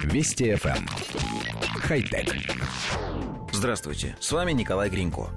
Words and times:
Вести 0.00 0.50
FM. 0.52 0.76
Эм. 0.76 0.86
Хай-тек. 1.80 2.34
Здравствуйте, 3.52 4.16
с 4.20 4.32
вами 4.32 4.52
Николай 4.52 4.90
Гринько. 4.90 5.30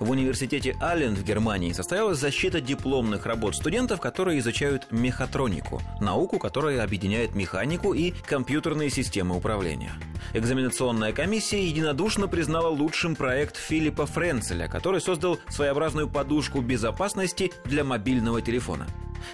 В 0.00 0.10
университете 0.10 0.76
Аллен 0.80 1.14
в 1.14 1.24
Германии 1.24 1.72
состоялась 1.72 2.18
защита 2.18 2.60
дипломных 2.60 3.26
работ 3.26 3.56
студентов, 3.56 4.00
которые 4.00 4.38
изучают 4.40 4.90
мехатронику, 4.90 5.80
науку, 6.00 6.38
которая 6.38 6.82
объединяет 6.82 7.34
механику 7.34 7.94
и 7.94 8.12
компьютерные 8.26 8.90
системы 8.90 9.36
управления. 9.36 9.92
Экзаменационная 10.32 11.12
комиссия 11.12 11.64
единодушно 11.64 12.28
признала 12.28 12.68
лучшим 12.68 13.16
проект 13.16 13.56
Филиппа 13.56 14.06
Френцеля, 14.06 14.68
который 14.68 15.00
создал 15.00 15.38
своеобразную 15.48 16.08
подушку 16.08 16.60
безопасности 16.60 17.52
для 17.64 17.84
мобильного 17.84 18.42
телефона. 18.42 18.86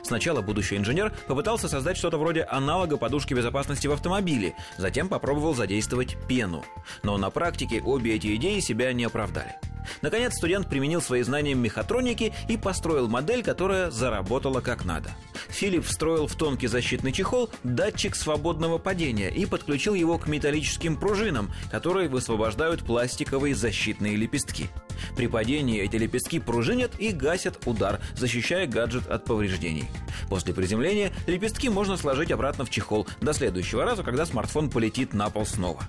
Сначала 0.03 0.41
будущий 0.43 0.77
инженер 0.77 1.13
попытался 1.27 1.69
создать 1.69 1.97
что-то 1.97 2.19
вроде 2.19 2.43
аналога 2.43 2.97
подушки 2.97 3.35
безопасности 3.35 3.87
в 3.87 3.93
автомобиле, 3.93 4.55
затем 4.77 5.09
попробовал 5.09 5.55
задействовать 5.55 6.17
пену. 6.29 6.65
Но 7.03 7.17
на 7.17 7.31
практике 7.31 7.81
обе 7.81 8.15
эти 8.15 8.35
идеи 8.37 8.61
себя 8.61 8.93
не 8.93 9.05
оправдали. 9.05 9.57
Наконец, 10.03 10.35
студент 10.35 10.69
применил 10.69 11.03
свои 11.03 11.23
знания 11.23 11.55
мехатроники 11.55 12.33
и 12.49 12.57
построил 12.57 13.09
модель, 13.09 13.43
которая 13.43 13.91
заработала 13.91 14.61
как 14.61 14.85
надо. 14.85 15.11
Филипп 15.49 15.85
встроил 15.85 16.27
в 16.27 16.35
тонкий 16.35 16.67
защитный 16.67 17.13
чехол 17.13 17.51
датчик 17.65 18.15
свободного 18.15 18.79
падения 18.79 19.31
и 19.31 19.47
подключил 19.47 19.95
его 19.95 20.19
к 20.19 20.27
металлическим 20.27 20.97
пружинам, 20.97 21.51
которые 21.71 22.09
высвобождают 22.09 22.83
пластиковые 22.83 23.55
защитные 23.55 24.17
лепестки. 24.17 24.69
При 25.17 25.27
падении 25.27 25.81
эти 25.81 25.97
лепестки 25.97 26.39
пружинят 26.39 26.93
и 26.99 27.11
гасят 27.11 27.67
удар, 27.67 28.01
защищая 28.15 28.67
гаджет 28.67 29.09
от 29.09 29.25
повреждений. 29.25 29.89
После 30.29 30.55
приземления 30.55 31.13
лепестки 31.27 31.69
можно 31.69 31.97
сложить 31.97 32.31
обратно 32.31 32.65
в 32.65 32.71
чехол 32.71 33.07
до 33.21 33.33
следующего 33.33 33.85
раза, 33.85 34.03
когда 34.03 34.27
смартфон 34.27 34.71
полетит 34.71 35.15
на 35.15 35.31
пол 35.31 35.47
снова. 35.47 35.83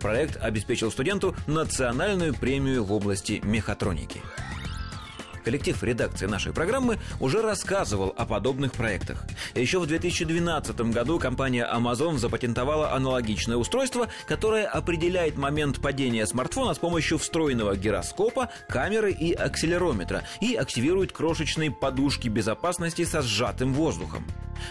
Проект 0.00 0.36
обеспечил 0.36 0.90
студенту 0.90 1.34
национальную 1.46 2.34
премию 2.34 2.84
в 2.84 2.92
области 2.92 3.35
мехатроники. 3.42 4.22
Коллектив 5.46 5.80
редакции 5.84 6.26
нашей 6.26 6.52
программы 6.52 6.98
уже 7.20 7.40
рассказывал 7.40 8.12
о 8.16 8.26
подобных 8.26 8.72
проектах. 8.72 9.24
Еще 9.54 9.78
в 9.78 9.86
2012 9.86 10.80
году 10.90 11.20
компания 11.20 11.64
Amazon 11.72 12.18
запатентовала 12.18 12.92
аналогичное 12.92 13.56
устройство, 13.56 14.08
которое 14.26 14.66
определяет 14.66 15.38
момент 15.38 15.80
падения 15.80 16.26
смартфона 16.26 16.74
с 16.74 16.78
помощью 16.78 17.18
встроенного 17.18 17.76
гироскопа, 17.76 18.48
камеры 18.68 19.12
и 19.12 19.34
акселерометра 19.34 20.24
и 20.40 20.56
активирует 20.56 21.12
крошечные 21.12 21.70
подушки 21.70 22.26
безопасности 22.26 23.04
со 23.04 23.22
сжатым 23.22 23.72
воздухом. 23.72 24.26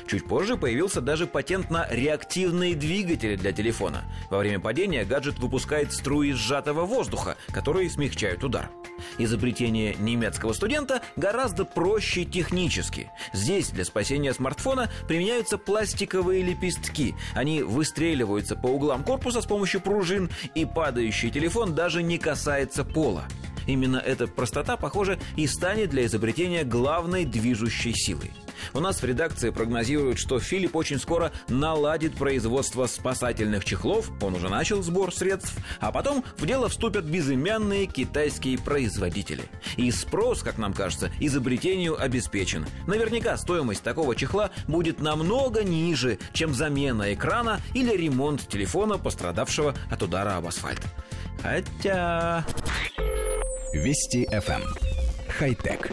Чуть 0.07 0.27
позже 0.27 0.57
появился 0.57 1.01
даже 1.01 1.27
патент 1.27 1.69
на 1.69 1.87
реактивные 1.89 2.75
двигатели 2.75 3.35
для 3.35 3.51
телефона. 3.51 4.03
Во 4.29 4.39
время 4.39 4.59
падения 4.59 5.05
гаджет 5.05 5.39
выпускает 5.39 5.93
струи 5.93 6.31
сжатого 6.31 6.85
воздуха, 6.85 7.37
которые 7.51 7.89
смягчают 7.89 8.43
удар. 8.43 8.69
Изобретение 9.17 9.95
немецкого 9.95 10.53
студента 10.53 11.01
гораздо 11.15 11.65
проще 11.65 12.25
технически. 12.25 13.11
Здесь 13.33 13.69
для 13.69 13.85
спасения 13.85 14.33
смартфона 14.33 14.89
применяются 15.07 15.57
пластиковые 15.57 16.43
лепестки. 16.43 17.15
Они 17.33 17.61
выстреливаются 17.61 18.55
по 18.55 18.67
углам 18.67 19.03
корпуса 19.03 19.41
с 19.41 19.45
помощью 19.45 19.81
пружин, 19.81 20.29
и 20.53 20.65
падающий 20.65 21.29
телефон 21.29 21.75
даже 21.75 22.03
не 22.03 22.17
касается 22.17 22.83
пола. 22.83 23.25
Именно 23.67 23.97
эта 23.97 24.27
простота, 24.27 24.77
похоже, 24.77 25.19
и 25.35 25.47
станет 25.47 25.89
для 25.89 26.05
изобретения 26.05 26.63
главной 26.63 27.25
движущей 27.25 27.93
силой. 27.93 28.31
У 28.73 28.79
нас 28.79 29.01
в 29.01 29.05
редакции 29.05 29.49
прогнозируют, 29.49 30.19
что 30.19 30.39
Филипп 30.39 30.75
очень 30.75 30.99
скоро 30.99 31.31
наладит 31.47 32.15
производство 32.15 32.85
спасательных 32.87 33.65
чехлов, 33.65 34.11
он 34.21 34.35
уже 34.35 34.49
начал 34.49 34.81
сбор 34.81 35.13
средств, 35.13 35.53
а 35.79 35.91
потом 35.91 36.23
в 36.37 36.45
дело 36.45 36.69
вступят 36.69 37.05
безымянные 37.05 37.85
китайские 37.85 38.57
производители. 38.57 39.43
И 39.77 39.91
спрос, 39.91 40.41
как 40.41 40.57
нам 40.57 40.73
кажется, 40.73 41.11
изобретению 41.19 42.01
обеспечен. 42.01 42.65
Наверняка 42.87 43.37
стоимость 43.37 43.83
такого 43.83 44.15
чехла 44.15 44.51
будет 44.67 44.99
намного 44.99 45.63
ниже, 45.63 46.17
чем 46.33 46.53
замена 46.53 47.13
экрана 47.13 47.59
или 47.73 47.95
ремонт 47.95 48.47
телефона, 48.47 48.97
пострадавшего 48.97 49.75
от 49.89 50.03
удара 50.03 50.37
об 50.37 50.47
асфальт. 50.47 50.81
Хотя... 51.41 52.45
Вести 53.75 54.25
FM. 54.31 54.61
Эм. 54.61 54.75
Хай-тек. 55.27 55.91